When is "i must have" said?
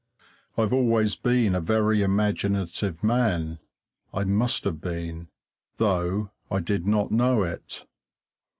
4.11-4.81